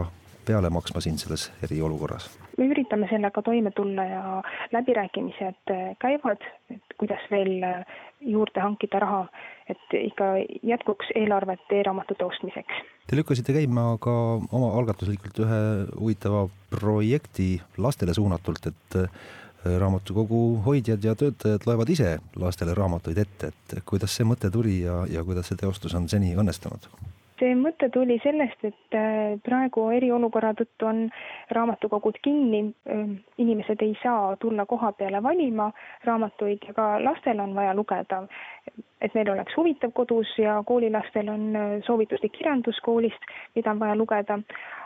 [0.50, 2.28] peale maksma siin selles eriolukorras?
[2.58, 4.22] me üritame sellega toime tulla ja
[4.74, 6.42] läbirääkimised käivad,
[6.74, 7.62] et kuidas veel
[8.20, 9.22] juurde hankida raha,
[9.70, 10.32] et ikka
[10.66, 12.82] jätkuks eelarvet e-raamatute ostmiseks.
[13.08, 14.14] Te lükkasite käima ka
[14.52, 15.60] omaalgatuslikult ühe
[15.94, 19.22] huvitava projekti lastele suunatult, et äh,
[19.80, 25.02] raamatukogu hoidjad ja töötajad loevad ise lastele raamatuid ette, et kuidas see mõte tuli ja,
[25.10, 26.90] ja kuidas see teostus on seni õnnestunud?
[27.40, 31.02] See mõte tuli sellest, et äh, praegu eriolukorra tõttu on
[31.56, 35.70] raamatukogud kinni, ähm, inimesed ei saa tulla koha peale valima
[36.04, 38.22] raamatuid ja ka lastel on vaja lugeda.
[39.00, 43.96] Et neil oleks huvitav kodus ja koolilastel on äh, soovituslik kirjandus koolist, mida on vaja
[43.96, 44.38] lugeda,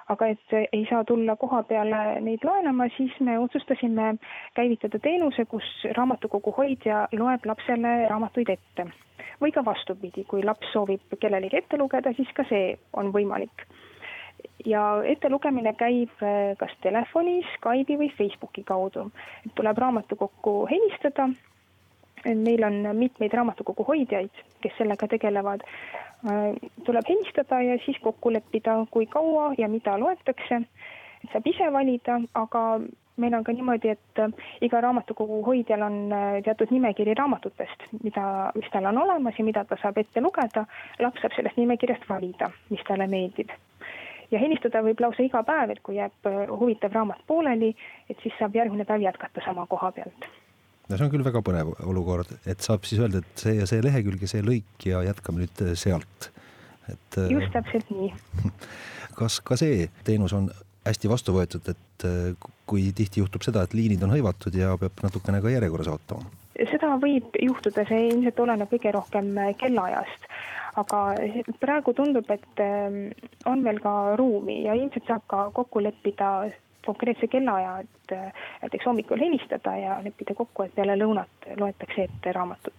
[0.08, 4.14] aga et ei saa tulla koha peale neid laenama, siis me otsustasime
[4.54, 5.64] käivitada teenuse, kus
[5.96, 8.90] raamatukogu hoidja loeb lapsele raamatuid ette
[9.40, 13.66] või ka vastupidi, kui laps soovib kellelegi ette lugeda, siis ka see on võimalik.
[14.64, 19.10] ja ettelugemine käib eh, kas telefoni, Skype'i või Facebooki kaudu.
[19.54, 21.28] tuleb raamatukokku helistada.
[22.24, 25.64] Meil on mitmeid raamatukogu hoidjaid, kes sellega tegelevad.
[26.24, 30.62] Eh, tuleb helistada ja siis kokku leppida, kui kaua ja mida loetakse.
[31.32, 32.60] saab ise valida, aga
[33.16, 38.50] meil on ka niimoodi, et äh, iga raamatukogu hoidjal on äh, teatud nimekiri raamatutest, mida,
[38.54, 40.66] mis tal on olemas ja mida ta saab ette lugeda.
[40.98, 43.52] laps saab sellest nimekirjast valida, mis talle meeldib.
[44.30, 47.74] ja helistada võib lausa iga päev, et kui jääb äh, huvitav raamat pooleli,
[48.10, 50.32] et siis saab järgmine päev jätkata sama koha pealt
[50.88, 53.82] no see on küll väga põnev olukord, et saab siis öelda, et see ja see
[53.84, 56.30] lehekülg ja see lõik ja jätkame nüüd sealt,
[56.92, 57.20] et.
[57.32, 58.12] just täpselt nii.
[59.18, 60.50] kas ka see teenus on
[60.84, 65.04] hästi vastu võetud, et äh, kui tihti juhtub seda, et liinid on hõivatud ja peab
[65.04, 66.32] natukene ka järjekorras ootama?
[66.54, 70.28] seda võib juhtuda, see ilmselt oleneb kõige rohkem äh, kellaajast,
[70.78, 71.00] aga
[71.62, 73.08] praegu tundub, et ähm,
[73.50, 76.30] on veel ka ruumi ja ilmselt saab ka kokku leppida
[76.86, 78.14] konkreetse kellaaja, et
[78.62, 82.74] näiteks hommikul helistada ja leppida kokku, et peale lõunat loetakse ette raamatut.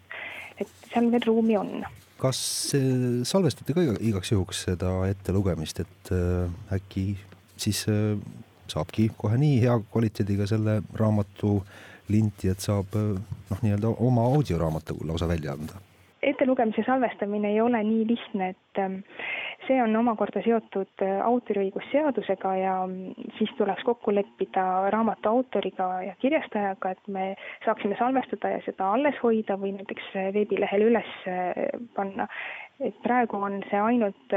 [0.60, 1.86] et seal veel ruumi on.
[2.18, 2.40] kas
[3.24, 6.14] salvestate ka igaks juhuks seda ettelugemist, et
[6.74, 7.18] äkki
[7.58, 7.86] siis
[8.68, 11.58] saabki kohe nii hea kvaliteediga selle raamatu
[12.10, 15.82] linti, et saab noh, nii-öelda oma audioraamatu lausa välja anda?
[16.26, 18.96] ettelugemise salvestamine ei ole nii lihtne, et ähm,
[19.68, 26.16] see on omakorda seotud äh, autoriõigusseadusega ja mm, siis tuleks kokku leppida raamatu autoriga ja
[26.22, 27.26] kirjastajaga, et me
[27.66, 32.28] saaksime salvestada ja seda alles hoida või näiteks äh, veebilehele üles äh, panna.
[32.84, 34.34] et praegu on see ainult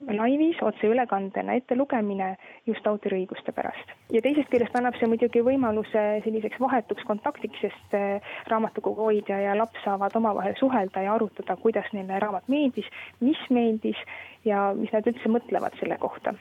[0.00, 2.34] laivis otseülekandena ettelugemine
[2.66, 3.92] just autoriõiguste pärast.
[4.12, 9.54] ja teisest küljest annab see muidugi võimaluse selliseks vahetuks kontaktiks, sest äh, raamatukogu hoidja ja
[9.58, 12.88] laps saavad omavahel suhelda ja arutada, kuidas neile raamat meeldis,
[13.20, 14.00] mis meeldis
[14.44, 16.34] ja mis nad üldse mõtlevad selle kohta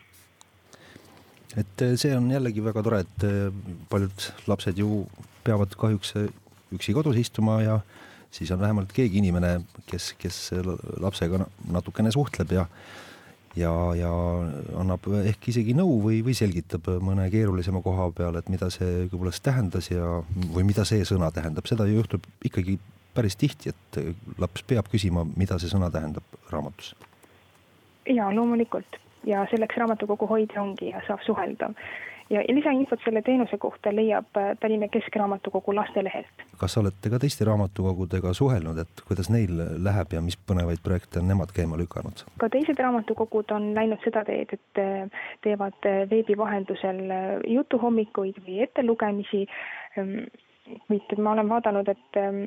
[1.57, 3.53] et äh, see on jällegi väga tore, et äh,
[3.89, 5.05] paljud lapsed ju
[5.45, 6.17] peavad kahjuks
[6.73, 7.79] üksi kodus istuma ja
[8.33, 10.49] siis on vähemalt keegi inimene, kes, kes
[10.99, 12.65] lapsega natukene suhtleb ja
[13.59, 14.11] ja, ja
[14.79, 19.43] annab ehk isegi nõu või, või selgitab mõne keerulisema koha peal, et mida see õigupoolest
[19.45, 20.19] tähendas ja,
[20.53, 22.79] või mida see sõna tähendab, seda ju juhtub ikkagi
[23.13, 26.95] päris tihti, et laps peab küsima, mida see sõna tähendab raamatus.
[28.09, 28.99] ja loomulikult.
[29.23, 31.69] Ja selleks raamatukogu hoidja ongi ja saab suhelda
[32.29, 36.45] ja lisainfot selle teenuse kohta leiab äh, Tallinna Keskraamatukogu lastelehelt.
[36.57, 41.27] kas olete ka teiste raamatukogudega suhelnud, et kuidas neil läheb ja mis põnevaid projekte on
[41.27, 42.25] nemad käima lükanud?
[42.39, 47.05] ka teised raamatukogud on läinud seda teed, et äh, teevad äh, veebi vahendusel
[47.47, 49.45] jutuhommikuid või ettelugemisi.
[49.93, 52.45] kuid ähm, ma olen vaadanud, et ähm,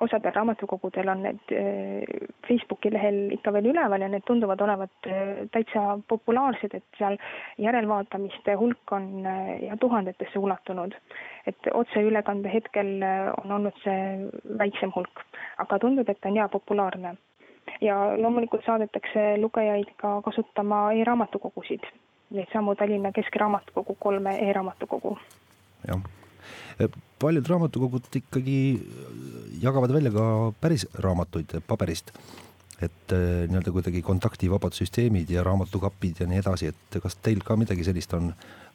[0.00, 5.42] osadel raamatukogudel on need äh, Facebooki lehel ikka veel üleval ja need tunduvad olevat äh,
[5.54, 7.18] täitsa populaarsed, et seal
[7.62, 10.94] järelvaatamiste hulk on äh, ja tuhandetesse ulatunud.
[11.46, 13.02] et otseülekande hetkel
[13.42, 15.24] on olnud see väiksem hulk,
[15.58, 17.16] aga tundub, et ta on jaa populaarne.
[17.80, 21.86] ja loomulikult saadetakse lugejaid ka kasutama e-raamatukogusid,
[22.30, 25.18] neid samu Tallinna Keskraamatukogu kolme e-raamatukogu.
[25.88, 26.21] jah
[27.22, 28.56] paljud raamatukogud ikkagi
[29.62, 30.24] jagavad välja ka
[30.60, 32.10] päris raamatuid paberist,
[32.82, 37.56] et eh, nii-öelda kuidagi kontaktivabad süsteemid ja raamatukapid ja nii edasi, et kas teil ka
[37.56, 38.32] midagi sellist on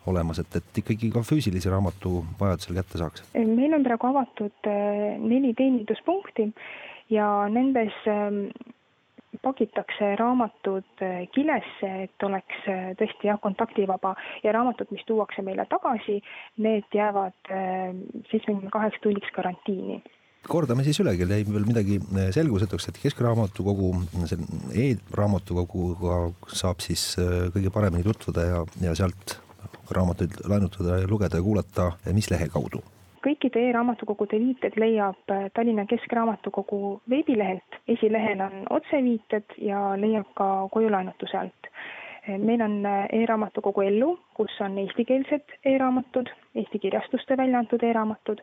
[0.08, 3.26] olemas, et, et ikkagi ka füüsilise raamatu vajadusel kätte saaks?
[3.36, 6.52] meil on praegu avatud eh, neli teeninduspunkti
[7.12, 8.42] ja nendes eh,
[9.48, 14.14] pakitakse raamatud äh, kilesse, et oleks äh, tõesti jah, kontaktivaba.
[14.44, 16.20] Ja raamatud, mis tuuakse meile tagasi,
[16.64, 17.96] need jäävad äh,
[18.32, 20.02] seitsmekümne kaheks tunniks karantiini.
[20.48, 21.98] Kordame siis üle, kell jäi veel midagi
[22.32, 23.90] selgusetuks, et Keskraamatukogu,
[24.86, 26.20] e-raamatukoguga
[26.56, 27.10] saab siis
[27.52, 29.42] kõige paremini tutvuda ja, ja sealt
[29.92, 32.80] raamatuid laenutada ja lugeda ja kuulata, mis lehe kaudu
[33.28, 41.38] kõikide e-raamatukogude viited leiab äh, Tallinna Keskraamatukogu veebilehelt, esilehel on otseviited ja leiab ka kojulaenutuse
[41.42, 41.68] alt.
[41.68, 48.42] Äh, meil on äh, e-raamatukogu Ellu, kus on eestikeelsed e-raamatud, Eesti Kirjastuste välja antud e-raamatud,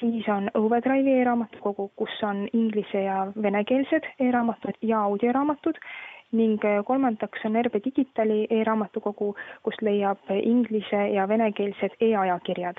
[0.00, 5.80] siis on Overdrive'i e-raamatukogu, kus on inglise ja venekeelsed e-raamatud ja audioraamatud.
[6.32, 9.34] Ning kolmandaks on RB Digitali e-raamatukogu,
[9.66, 12.78] kust leiab inglise ja venekeelsed e-ajakirjad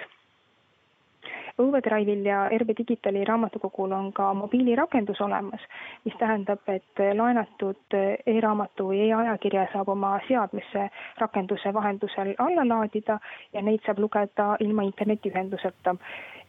[1.57, 5.61] Overdrive'il ja RB Digitali raamatukogul on ka mobiilirakendus olemas,
[6.05, 13.19] mis tähendab, et laenatud e-raamatu või e-ajakirja saab oma seadmesse rakenduse vahendusel alla laadida
[13.53, 15.95] ja neid saab lugeda ilma internetiühenduseta.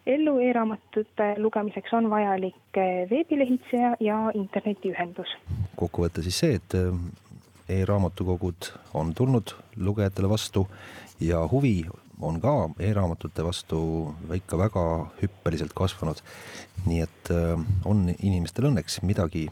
[0.07, 2.79] ellu e-raamatute lugemiseks on vajalik
[3.11, 5.37] veebilehitseja ja internetiühendus.
[5.77, 6.75] kokkuvõte siis see, et
[7.69, 10.67] e-raamatukogud on tulnud lugejatele vastu
[11.21, 11.85] ja huvi
[12.21, 13.81] on ka e-raamatute vastu
[14.35, 14.85] ikka väga
[15.23, 16.23] hüppeliselt kasvanud.
[16.87, 19.49] nii et äh, on inimestel õnneks midagi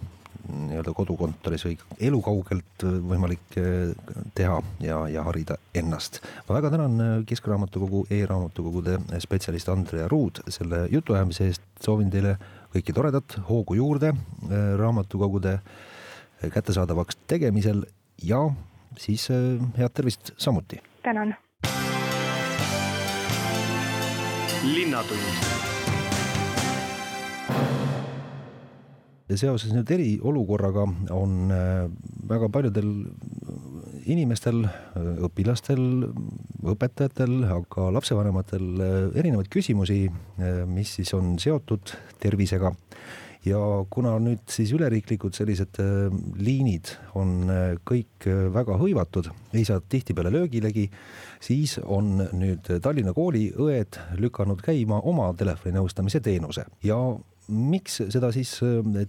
[0.51, 1.77] nii-öelda kodukontoris või
[2.09, 3.93] elukaugelt võimalik äh,
[4.35, 6.21] teha ja, ja harida ennast.
[6.49, 12.37] ma väga tänan äh, Keskraamatukogu e-raamatukogude spetsialist Andrea Ruud selle jutuajamise eest, soovin teile
[12.71, 14.13] kõike toredat, hoogu juurde
[14.79, 15.57] raamatukogude
[16.55, 17.83] kättesaadavaks tegemisel
[18.23, 18.45] ja
[18.97, 19.27] siis
[19.77, 20.79] head tervist samuti.
[21.03, 21.35] tänan
[24.65, 25.21] linnatund.
[29.31, 31.85] ja seoses nüüd eriolukorraga on äh,
[32.29, 32.89] väga paljudel
[34.11, 34.65] inimestel,
[35.23, 35.85] õpilastel,
[36.73, 42.75] õpetajatel, aga lapsevanematel äh, erinevaid küsimusi, äh, mis siis on seotud tervisega
[43.47, 49.65] ja kuna nüüd siis üleriiklikud sellised äh, liinid on äh, kõik äh, väga hõivatud, ei
[49.69, 50.87] saa tihtipeale löögilegi,
[51.43, 57.01] siis on nüüd Tallinna kooli õed lükanud käima oma telefoninõustamise teenuse ja
[57.51, 58.53] miks seda siis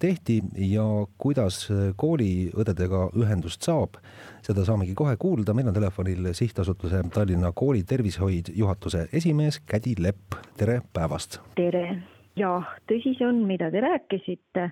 [0.02, 0.86] tehti ja
[1.22, 1.68] kuidas
[2.02, 4.00] kooliõdedega ühendust saab,
[4.42, 10.40] seda saamegi kohe kuulda, meil on telefonil sihtasutuse Tallinna Kooli Tervishoid juhatuse esimees Kädi Lepp,
[10.58, 11.38] tere päevast!
[11.60, 12.21] tere!
[12.40, 14.70] Jah, tõsi see on, mida te rääkisite,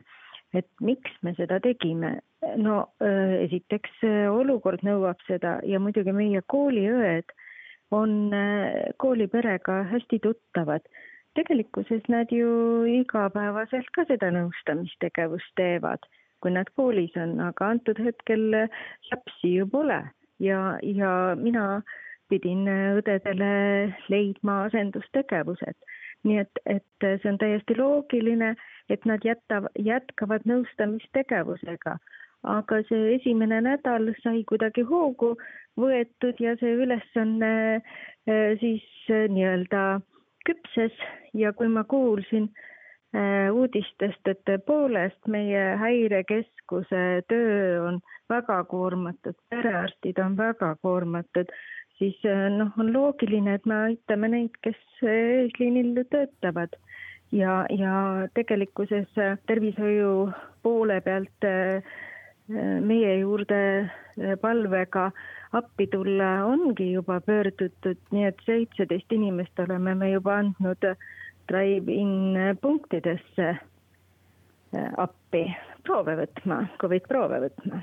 [0.55, 2.19] et miks me seda tegime.
[2.55, 3.99] no äh, esiteks
[4.31, 7.33] olukord nõuab seda ja muidugi meie kooliõed
[7.91, 10.81] on äh, kooliperega hästi tuttavad.
[11.35, 15.99] tegelikkuses nad ju igapäevaselt ka seda nõustamistegevust teevad,
[16.41, 18.49] kui nad koolis on, aga antud hetkel
[19.11, 20.01] lapsi ju pole
[20.39, 21.81] ja, ja mina
[22.29, 23.53] pidin õdedele
[24.09, 25.77] leidma asendustegevused
[26.27, 28.53] nii et, et see on täiesti loogiline,
[28.89, 31.97] et nad jätavad, jätkavad nõustamistegevusega.
[32.43, 35.34] aga see esimene nädal sai kuidagi hoogu
[35.79, 39.99] võetud ja see ülesanne äh, siis äh, nii-öelda
[40.47, 40.95] küpses
[41.36, 42.68] ja kui ma kuulsin äh,
[43.51, 47.95] uudistest, et tõepoolest meie häirekeskuse töö on
[48.29, 51.51] väga koormatud, perearstid on väga koormatud.
[51.99, 56.77] Siis äh, noh, on loogiline, et me aitame neid, kes eesliinil töötavad.
[57.35, 60.29] Ja, ja tegelikkuses äh, tervishoiu
[60.63, 61.83] poole pealt äh,
[62.81, 63.59] meie juurde
[64.41, 65.11] palvega
[65.53, 71.18] appi tulla ongi juba pöördutud, nii et seitseteist inimest oleme me juba andnud drive-in
[72.62, 73.49] punktidesse
[74.97, 75.43] appi
[75.83, 77.81] proove võtma, Covid proove võtma.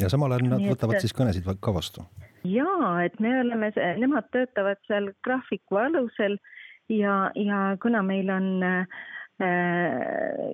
[0.00, 2.04] ja samal ajal nad võtavad siis kõnesid ka vastu?
[2.44, 6.38] jaa, et me oleme, nemad töötavad seal graafiku alusel
[6.92, 9.00] ja, ja kuna meil on äh,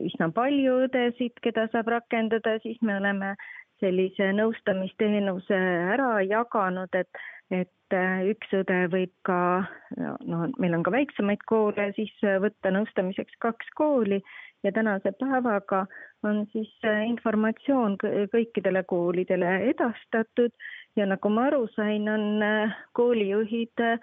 [0.04, 3.34] üsna palju õdesid, keda saab rakendada, siis me oleme
[3.82, 5.56] sellise nõustamisteenuse
[5.94, 9.66] ära jaganud, et, et äh, üks õde võib ka,
[9.98, 14.22] no meil on ka väiksemaid koole, siis võtta nõustamiseks kaks kooli
[14.64, 15.86] ja tänase päevaga
[16.22, 17.96] on siis äh, informatsioon
[18.32, 20.52] kõikidele koolidele edastatud.
[20.96, 23.98] Ja nagu ma aru sain, on äh, koolijuhid äh,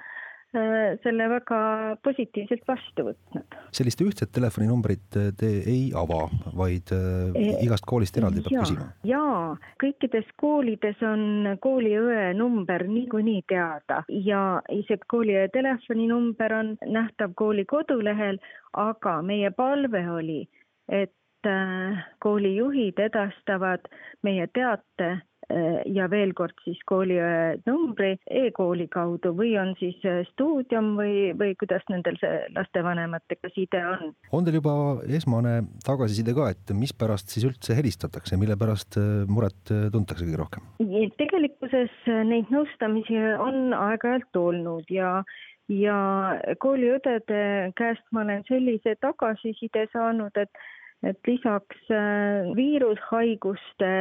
[0.52, 1.60] selle väga
[2.04, 3.56] positiivselt vastu võtnud.
[3.72, 6.26] sellist ühtset telefoninumbrit äh, te ei ava,
[6.58, 6.92] vaid
[7.64, 8.90] igast koolist eraldi peab küsima?
[9.08, 17.66] jaa, kõikides koolides on kooliõe number niikuinii teada ja isegi kooliõe telefoninumber on nähtav kooli
[17.66, 18.42] kodulehel,
[18.76, 20.44] aga meie palve oli,
[20.88, 21.16] et
[22.22, 23.88] koolijuhid edastavad
[24.22, 25.31] meie teate Äh,
[25.96, 31.56] ja veel kord siis kooliõe numbri e-kooli kaudu või on siis äh, stuudium või, või
[31.60, 34.16] kuidas nendel see lastevanematega side on.
[34.32, 34.74] on teil juba
[35.20, 39.62] esmane tagasiside ka, et mispärast siis üldse helistatakse, mille pärast äh, muret
[39.94, 40.68] tuntakse kõige rohkem?
[41.22, 41.94] tegelikkuses
[42.28, 45.22] neid nõustamisi on aeg-ajalt olnud ja
[45.72, 45.96] ja
[46.60, 50.52] kooliõdede käest ma olen sellise tagasiside saanud, et
[51.04, 51.88] et lisaks
[52.56, 53.92] viirushaiguste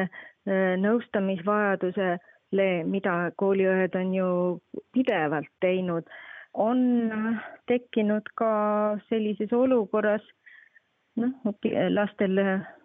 [0.49, 4.29] Äh, nõustamisvajadusele, mida kooliõed on ju
[4.97, 6.09] pidevalt teinud,
[6.57, 6.81] on
[7.69, 8.53] tekkinud ka
[9.11, 10.25] sellises olukorras
[11.21, 11.53] noh,
[11.93, 12.41] lastel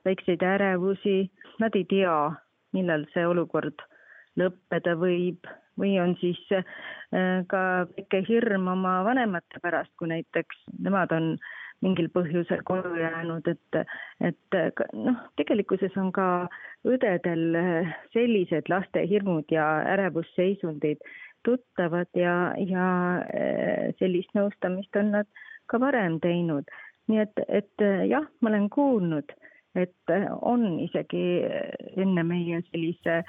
[0.06, 1.32] väikseid ärevusi,
[1.63, 2.17] nad ei tea,
[2.75, 3.80] millal see olukord
[4.36, 5.47] lõppeda võib.
[5.80, 6.63] Või on siis äh,
[7.51, 7.62] ka
[7.95, 11.38] väike hirm oma vanemate pärast, kui näiteks nemad on
[11.83, 13.79] mingil põhjusel koju jäänud, et,
[14.23, 14.57] et
[14.93, 16.47] noh, tegelikkuses on ka
[16.88, 17.57] õdedel
[18.13, 21.03] sellised laste hirmud ja ärevusseisundid
[21.45, 22.88] tuttavad ja, ja
[23.33, 25.29] eh, sellist nõustamist on nad
[25.69, 26.69] ka varem teinud.
[27.05, 29.33] nii et, et jah, ma olen kuulnud,
[29.77, 31.43] et on isegi
[32.01, 33.19] enne meie sellise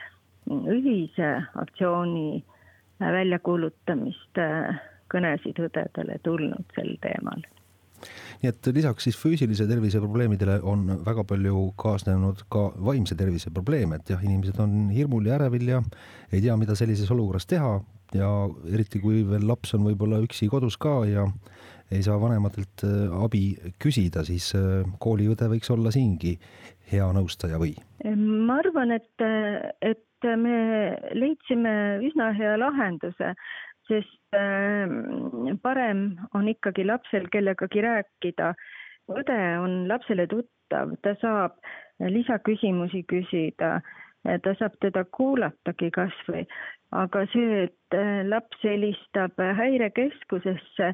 [0.49, 1.29] ühise
[1.61, 2.41] aktsiooni
[3.01, 4.41] väljakuulutamist
[5.13, 7.45] kõnesid õdedele tulnud sel teemal
[8.43, 14.01] nii et lisaks siis füüsilise tervise probleemidele on väga palju kaasnenud ka vaimse tervise probleeme,
[14.01, 15.83] et jah, inimesed on hirmul ja ärevil ja
[16.33, 17.79] ei tea, mida sellises olukorras teha
[18.15, 18.31] ja
[18.73, 21.27] eriti, kui veel laps on võib-olla üksi kodus ka ja
[21.91, 23.45] ei saa vanematelt äh, abi
[23.83, 26.37] küsida, siis äh, kooliõde võiks olla siingi
[26.91, 27.75] hea nõustaja või?
[28.07, 29.23] ma arvan, et,
[29.83, 30.59] et me
[31.17, 31.73] leidsime
[32.07, 33.33] üsna hea lahenduse
[33.89, 38.55] sest ähm, parem on ikkagi lapsel kellegagi rääkida.
[39.07, 41.61] õde on lapsele tuttav, ta saab
[42.03, 43.77] lisaküsimusi küsida,
[44.43, 46.43] ta saab teda kuulatagi kasvõi,
[46.95, 50.93] aga see, et äh, laps helistab häirekeskusesse,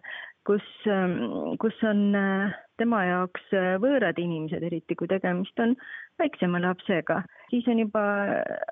[0.48, 1.16] kus, ähm,
[1.62, 5.76] kus on äh, tema jaoks äh, võõrad inimesed, eriti kui tegemist on
[6.20, 8.04] väiksema lapsega, siis on juba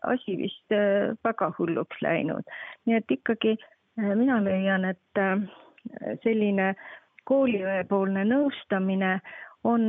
[0.09, 0.79] asi vist
[1.25, 2.57] väga hulluks läinud.
[2.87, 3.57] nii et ikkagi
[4.01, 5.21] mina leian, et
[6.25, 6.75] selline
[7.29, 9.19] kooliõepoolne nõustamine
[9.69, 9.87] on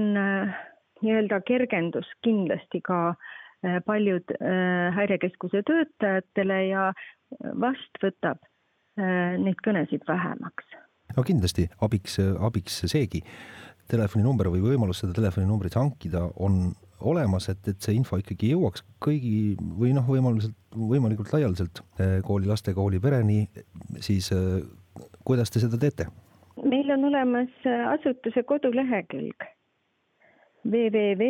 [1.02, 3.14] nii-öelda kergendus kindlasti ka
[3.86, 4.34] paljud
[4.98, 6.92] häirekeskuse töötajatele ja
[7.62, 8.42] vast võtab
[8.98, 10.76] neid kõnesid vähemaks
[11.16, 13.24] no kindlasti abiks, abiks seegi.
[13.92, 19.56] telefoninumber või võimalus seda telefoninumbrit hankida on olemas, et, et see info ikkagi jõuaks kõigi
[19.60, 23.46] või noh, võimaluselt, võimalikult laialdaselt eh, koolilaste, koolipereni,
[24.04, 24.62] siis eh,
[25.28, 26.10] kuidas te seda teete?
[26.62, 29.50] meil on olemas eh, asutuse kodulehekülg.
[30.68, 31.28] www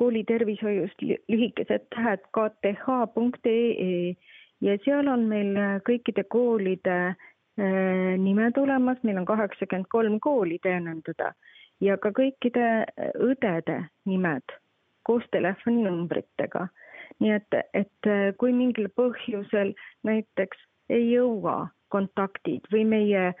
[0.00, 4.14] koolitervishoiust lühikesed tähed kth.ee
[4.64, 5.52] ja seal on meil
[5.86, 7.14] kõikide koolide
[8.18, 11.34] nimed olemas, meil on kaheksakümmend kolm kooli teenindada
[11.82, 14.58] ja ka kõikide äh, õdede nimed
[15.06, 16.68] koos telefoninumbritega.
[17.20, 19.74] nii et, et äh, kui mingil põhjusel
[20.06, 20.58] näiteks
[20.90, 23.32] ei jõua kontaktid või meie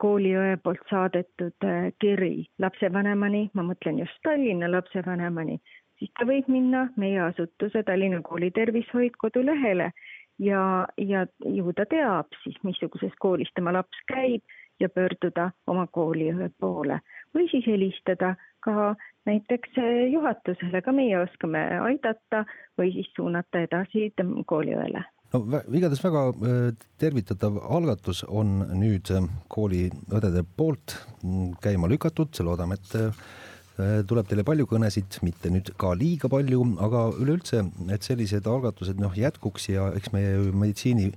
[0.00, 1.64] kooliõe poolt saadetud
[2.02, 5.60] kiri lapsevanemani, ma mõtlen just Tallinna lapsevanemani,
[5.98, 9.90] siis ta võib minna meie asutuse Tallinna Kooli Tervishoid kodulehele
[10.38, 14.42] ja, ja ju ta teab siis, missuguses koolis tema laps käib
[14.80, 17.00] ja pöörduda oma kooliõe poole
[17.34, 18.94] või siis helistada ka
[19.28, 19.76] näiteks
[20.12, 22.44] juhatusele, ka meie oskame aidata
[22.78, 24.10] või siis suunata edasi
[24.46, 25.04] kooliõele.
[25.34, 25.42] No
[25.74, 26.66] igatahes väga äh,
[27.02, 34.44] tervitatav algatus on nüüd äh, kooliõdede poolt mm, käima lükatud, loodame, et äh, tuleb teile
[34.46, 39.88] palju kõnesid, mitte nüüd ka liiga palju, aga üleüldse, et sellised algatused noh jätkuks ja
[39.98, 41.10] eks meie meditsiini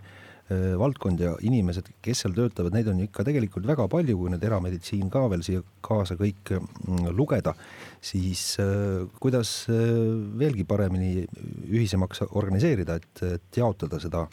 [0.80, 5.10] valdkond ja inimesed, kes seal töötavad, neid on ikka tegelikult väga palju, kui nüüd erameditsiin
[5.12, 7.54] ka veel siia kaasa kõik mm, lugeda,
[8.00, 11.26] siis äh, kuidas veelgi paremini
[11.68, 14.28] ühisemaks organiseerida, et, et jaotada seda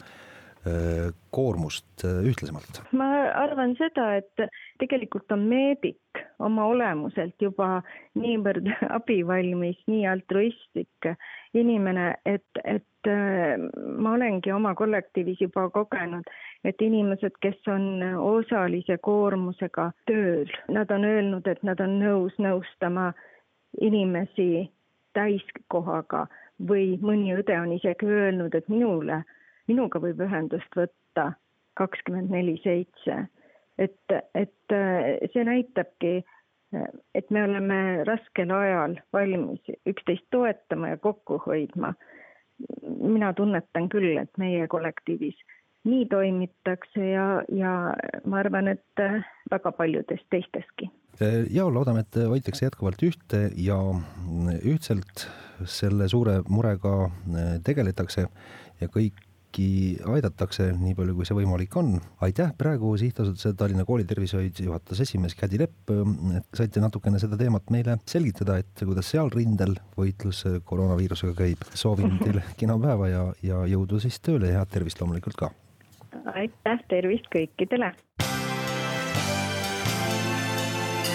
[1.35, 2.81] koormust ühtlasemalt?
[2.97, 3.07] ma
[3.37, 4.47] arvan seda, et
[4.81, 7.81] tegelikult on meedik oma olemuselt juba
[8.19, 11.09] niivõrd abivalmis, nii altruistlik
[11.55, 13.61] inimene, et, et äh,
[13.97, 16.27] ma olengi oma kollektiivis juba kogenud,
[16.65, 23.11] et inimesed, kes on osalise koormusega tööl, nad on öelnud, et nad on nõus nõustama
[23.81, 24.67] inimesi
[25.15, 26.25] täiskohaga
[26.67, 29.23] või mõni õde on isegi öelnud, et minule,
[29.67, 31.31] minuga võib ühendust võtta
[31.75, 33.25] kakskümmend neli seitse
[33.77, 36.13] et, et äh, see näitabki,
[36.75, 41.93] äh, et me oleme raskel ajal valmis üksteist toetama ja kokku hoidma.
[43.01, 45.35] mina tunnetan küll, et meie kollektiivis
[45.85, 47.71] nii toimitakse ja, ja
[48.25, 50.89] ma arvan, et äh, väga paljudes teisteski.
[51.51, 53.77] ja loodame, et hoitakse jätkuvalt ühte ja
[54.63, 55.27] ühtselt
[55.65, 57.09] selle suure murega
[57.63, 58.27] tegeletakse
[58.81, 59.24] ja kõik
[59.55, 61.99] kõiki aidatakse, nii palju kui see võimalik on.
[62.21, 65.91] aitäh praegu sihtasutuse Tallinna Koolitervishoid juhatuse esimees Kädi Lepp,
[66.35, 71.63] et saite natukene seda teemat meile selgitada, et kuidas seal rindel võitlus koroonaviirusega käib.
[71.73, 75.51] soovin teile kena päeva ja, ja jõudu siis tööle ja head tervist loomulikult ka.
[76.35, 77.93] aitäh, tervist kõikidele.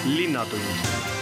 [0.01, 1.20] linnatund